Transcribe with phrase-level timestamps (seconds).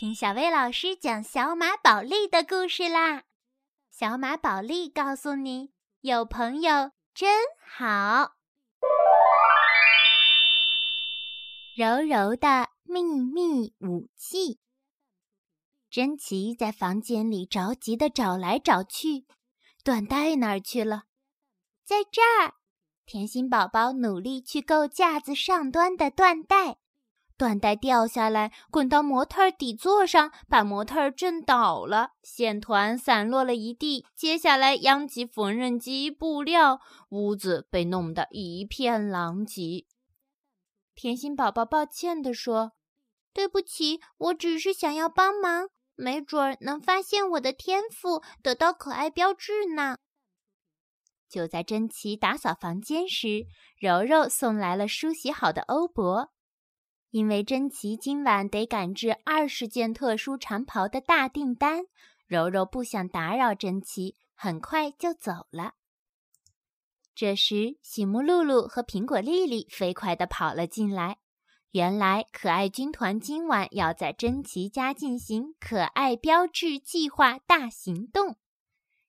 [0.00, 3.24] 听小薇老师讲小马宝莉的故事啦！
[3.90, 8.32] 小马宝莉告诉你，有朋友真好。
[11.76, 14.58] 柔柔的秘密武器。
[15.90, 19.26] 珍奇在房间里着急的找来找去，
[19.84, 21.02] 缎带哪儿去了？
[21.84, 22.54] 在这儿。
[23.04, 26.78] 甜心宝宝努力去够架子上端的缎带。
[27.48, 34.04] 缎带掉下来，滚到模特底座上，把模特震倒了，线团散落了一地。
[34.14, 39.86] 接下来殃及缝纫机、布料，屋子被弄得一片狼藉。
[40.94, 42.72] 甜心宝宝抱歉地说
[43.32, 49.96] ：“对不起，我只是想要帮忙，没准儿能发现我的天赋，得到可爱标志呢。”
[51.26, 53.46] 就在珍奇打扫房间时，
[53.78, 56.30] 柔柔送来了梳洗好的欧泊。
[57.10, 61.86] 因为珍奇今晚得赶制二十件特殊长袍的大订单，
[62.26, 65.74] 柔柔不想打扰珍奇，很快就走了。
[67.14, 71.18] 这时，喜木露露和苹果丽丽飞快地跑了进来。
[71.72, 78.36] 原来，可爱军团今晚要在珍奇家进行可爱标志计划大行动。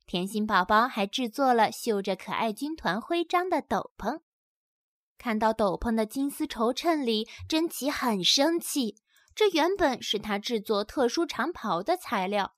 [0.07, 4.21] 甜心宝宝还制作了绣着可爱军团徽章的斗篷。
[5.21, 8.95] 看到斗篷的金丝绸衬里，珍奇很生气。
[9.35, 12.55] 这原本是他制作特殊长袍的材料，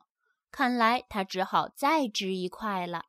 [0.50, 3.08] 看来他只好再织一块了。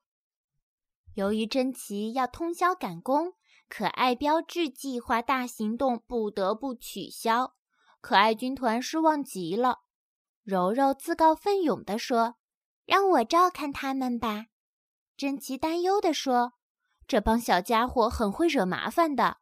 [1.15, 3.35] 由于珍奇要通宵赶工，
[3.69, 7.55] 可爱标志计划大行动不得不取消。
[8.01, 9.83] 可爱军团失望极了。
[10.43, 12.35] 柔柔自告奋勇地说
[12.85, 14.47] ：“让我照看他们吧。”
[15.17, 16.55] 珍奇担忧地说
[17.07, 19.37] ：“这帮小家伙很会惹麻烦的。”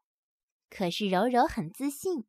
[0.74, 2.24] 可是柔柔很自信，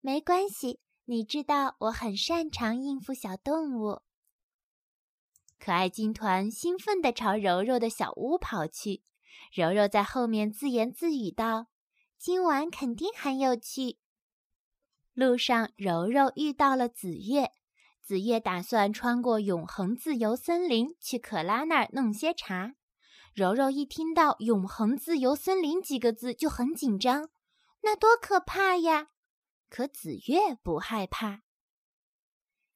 [0.00, 4.00] 没关系，你知道我很擅长应付小动物。
[5.58, 9.02] 可爱军团兴奋地朝柔柔的小屋跑去，
[9.52, 11.66] 柔柔在后面自言自语道
[12.18, 13.98] ：“今晚肯定很有趣。”
[15.12, 17.50] 路上，柔柔遇到了紫月，
[18.00, 22.76] 紫月打算穿过永恒自由森林去可拉那儿弄些茶。
[23.34, 27.28] 柔柔一听到“永恒自由森林”几个字就很紧张。
[27.84, 29.10] 那多可怕呀！
[29.68, 31.42] 可紫月不害怕。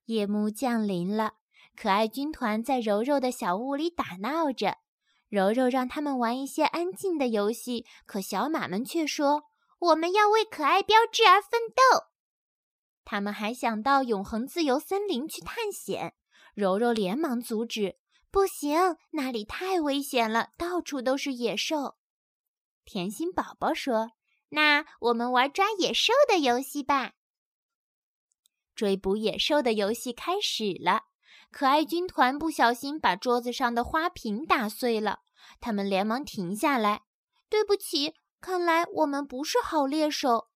[0.05, 1.35] 夜幕降临了，
[1.75, 4.79] 可爱军团在柔柔的小屋里打闹着。
[5.29, 9.45] 柔柔让他们玩一些安静的游戏，可小马们却说
[9.79, 12.09] ：“我们要为可爱标志而奋斗。”
[13.05, 16.15] 他们还想到永恒自由森林去探险。
[16.55, 17.99] 柔柔连忙阻止
[18.31, 21.97] ：“不行，那里太危险了，到处都是野兽。”
[22.85, 24.13] 甜心宝宝说。
[24.51, 27.13] 那我们玩抓野兽的游戏吧。
[28.75, 31.05] 追捕野兽的游戏开始了。
[31.51, 35.21] 可爱军团不小心把桌子上的花瓶打碎了，
[35.61, 37.03] 他们连忙停下来。
[37.49, 40.49] 对不起，看来我们不是好猎手，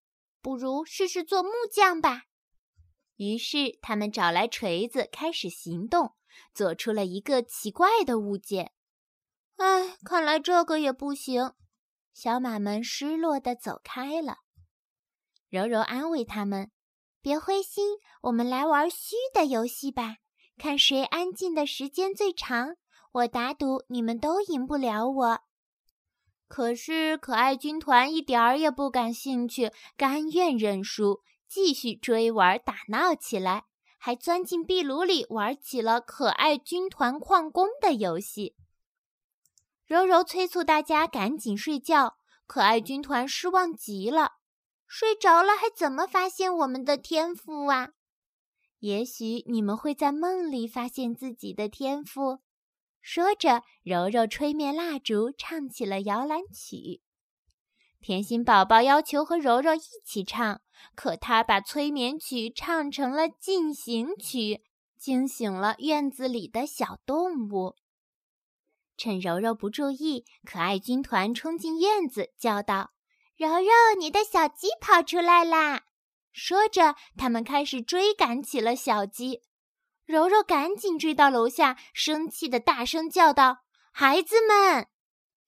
[0.43, 2.25] 不如试试做木匠吧。
[3.17, 6.15] 于是他们找来锤子，开始行动，
[6.55, 8.73] 做出了一个奇怪的物件。
[9.57, 11.55] 唉，看来这个也不行。
[12.13, 14.39] 小马们失落地走开了。
[15.49, 16.71] 柔柔安慰他们
[17.21, 20.17] ：“别灰心，我们来玩虚的游戏吧，
[20.57, 22.77] 看谁安静的时间最长。
[23.13, 25.41] 我打赌你们都赢不了我。”
[26.49, 33.65] 可是可爱军团一点儿也不感兴趣，甘愿认输，继续追玩打闹起来，
[33.99, 38.55] 还钻进壁炉里玩起了可爱军团矿工的游戏。
[39.87, 42.17] 柔柔催促大家赶紧睡觉，
[42.47, 44.33] 可爱军团失望极了。
[44.87, 47.91] 睡着了还怎么发现我们的天赋啊？
[48.81, 52.41] 也许你们会在梦里发现自己的天赋。
[53.01, 57.01] 说着，柔柔吹灭蜡烛，唱起了摇篮曲。
[58.01, 60.61] 甜心宝宝要求和柔柔一起唱，
[60.95, 64.63] 可他把催眠曲唱成了进行曲，
[64.99, 67.77] 惊醒了院子里的小动物。
[68.97, 72.93] 趁柔柔不注意，可爱军团冲进院子，叫道
[73.37, 75.85] ：“柔柔，你的小鸡跑出来啦！”
[76.33, 79.43] 说着，他们开始追赶起了小鸡。
[80.05, 83.59] 柔柔赶紧追到楼下，生气的大声叫道
[83.93, 84.89] ：“孩子们！”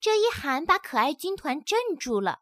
[0.00, 2.40] 这一喊把可爱军团镇住了。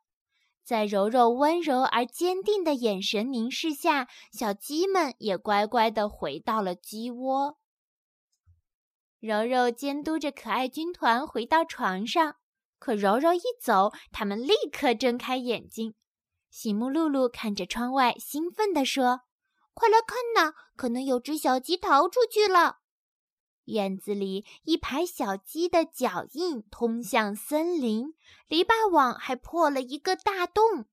[0.64, 7.58] 在柔柔温柔而坚定的眼神凝视下，小鸡们也乖乖地回到了鸡窝。
[9.22, 12.38] 柔柔监督着可爱军团回到床上，
[12.80, 15.94] 可柔柔一走，他们立刻睁开眼睛。
[16.50, 19.20] 喜木露露看着窗外，兴奋地说
[19.74, 22.78] ：“快来看呐，可能有只小鸡逃出去了。
[23.66, 28.14] 院子里一排小鸡的脚印通向森林，
[28.48, 30.86] 篱笆网还破了一个大洞。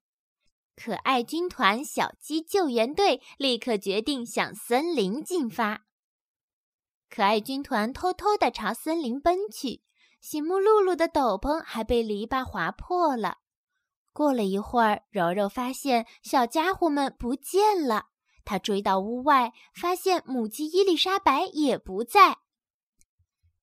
[0.76, 5.88] 可爱军团小鸡救援队立刻决定向森林进发。
[7.10, 9.82] 可爱军团偷偷地朝森林奔去，
[10.22, 13.38] 醒木露露的斗篷还被篱笆划破了。
[14.14, 18.08] 过了一会儿，柔柔发现小家伙们不见了。
[18.46, 22.40] 她追到屋外，发现母鸡伊丽莎白也不在。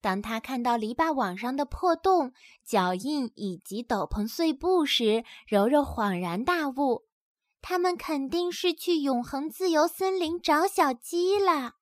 [0.01, 2.33] 当他看到篱笆网上的破洞、
[2.65, 7.07] 脚印以及斗篷碎布时，柔柔恍然大悟：
[7.61, 11.76] 他们肯定是去永恒自由森林找小鸡了。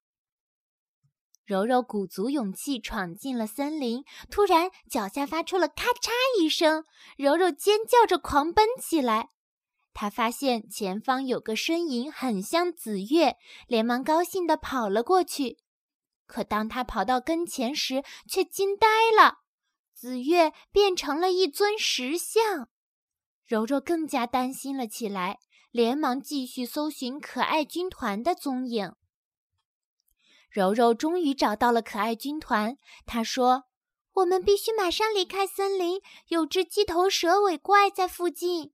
[1.44, 6.10] 柔柔鼓足勇气闯进了森林，突然脚下发出了咔嚓
[6.40, 6.84] 一声，
[7.18, 9.28] 柔柔尖叫着狂奔起来。
[9.92, 13.36] 她发现前方有个身影很像紫月，
[13.68, 15.58] 连忙高兴地跑了过去。
[16.26, 19.40] 可当他跑到跟前时，却惊呆了。
[19.92, 22.70] 紫月变成了一尊石像，
[23.44, 25.38] 柔柔更加担心了起来，
[25.70, 28.94] 连忙继续搜寻可爱军团的踪影。
[30.54, 33.64] 柔柔终于找到了可爱军团，他说
[34.14, 38.72] ：“我们必须马上离开森林，有只鸡头蛇尾怪在附近。”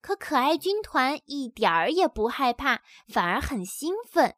[0.00, 4.36] 可可爱军团一点儿也不害怕，反而很兴奋。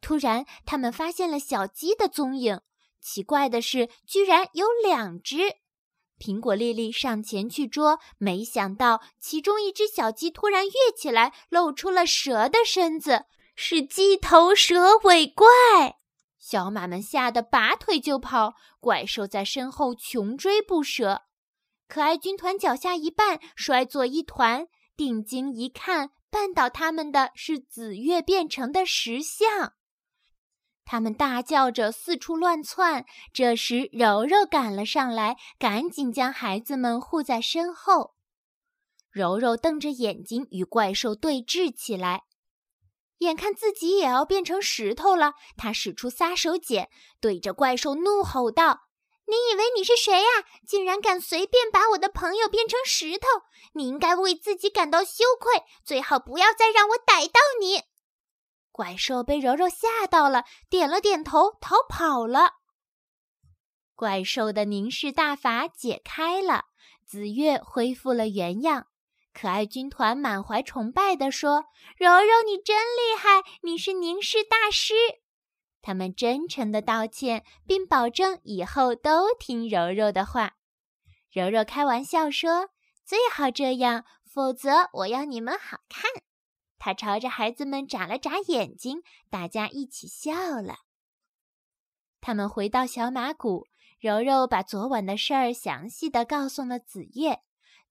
[0.00, 2.60] 突然，他们发现了小鸡的踪影。
[3.00, 5.58] 奇怪的是，居然有两只。
[6.18, 15.46] 苹果丽丽上前去捉，没想到其中一只小鸡突然跃起来，露出了蛇的身子，是鸡头蛇尾怪。
[16.38, 21.22] 小马们吓得拔腿就跑，怪兽在身后穷追不舍。
[21.86, 24.66] 可爱军团脚下一绊，摔作一团。
[24.96, 29.74] 定睛一看，绊倒他们的是紫月变成的石像。
[30.84, 33.06] 他们大叫着四处乱窜。
[33.32, 38.14] 这时，柔柔赶了上来，赶紧将孩子们护在身后。
[39.10, 42.24] 柔柔瞪着眼睛与怪兽对峙起来，
[43.22, 46.88] 眼看自己也要变成石头了，他使出杀手锏，
[47.20, 48.82] 对着怪兽怒吼道
[49.26, 50.28] ：“你以为你是谁呀？
[50.66, 53.26] 竟然敢随便把我的朋友变成石头！
[53.74, 57.82] 你应该为自己感到羞愧，最好不要再让我逮到你。”
[58.72, 62.52] 怪兽被柔柔吓到了，点了点头，逃跑了。
[63.94, 66.64] 怪兽的凝视大法解开了，
[67.06, 68.86] 紫月恢复了原样。
[69.32, 71.64] 可爱军团满怀崇拜地说
[71.96, 74.94] ：“柔柔，你真厉害，你是凝视大师。”
[75.82, 80.54] 他们真诚地道歉，并保证以后都听柔柔的话。
[81.30, 82.68] 柔柔开玩笑说
[83.04, 86.10] ：“最好这样，否则我要你们好看。”
[86.78, 90.80] 他朝着孩子们眨了眨眼睛，大家一起笑了。
[92.20, 93.66] 他们回到小马谷，
[93.98, 97.40] 柔柔把昨晚的事儿详细的告诉了紫月。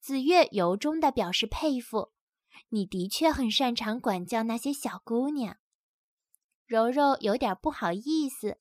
[0.02, 2.12] 紫月由衷的表示佩服
[2.70, 5.58] ：“你的确很擅长管教那些小姑娘。”
[6.66, 8.58] 柔柔有点不好意思：“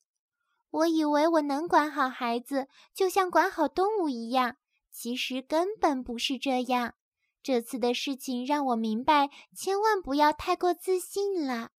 [0.69, 4.57] 我以为我能管好孩子，就像管好动物一样，
[4.91, 6.93] 其实根本不是这样。”
[7.41, 11.71] 这次的事情让我明白，千万不要太过自信了。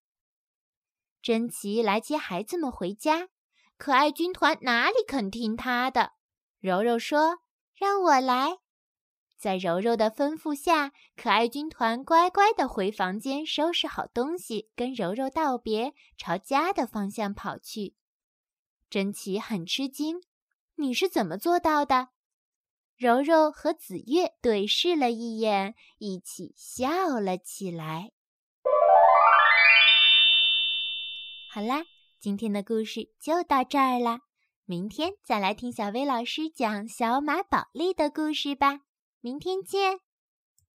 [1.23, 3.28] 珍奇来接孩子们回家，
[3.76, 6.14] 可爱军团哪里肯听他的？
[6.59, 7.38] 柔柔说
[7.78, 8.59] ：“让我来。”
[9.42, 17.96] 在柔柔的吩咐下，可爱军团乖乖的回房间收拾好东西，跟柔柔道别，朝家的方向跑去。
[18.88, 20.22] 珍奇很吃惊
[20.78, 22.11] ：“你是怎么做到的？”
[22.96, 28.12] 柔柔和紫月对视了一眼，一起笑了起来。
[31.50, 31.82] 好啦，
[32.20, 34.20] 今天的故事就到这儿啦，
[34.66, 38.82] 明天再来听小薇老师讲小马宝莉的故事吧。
[39.23, 40.00] 明天见。